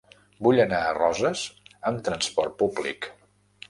Vull 0.47 0.61
anar 0.63 0.79
a 0.85 0.95
Roses 0.99 1.45
amb 1.93 2.05
trasport 2.11 2.61
públic. 2.65 3.13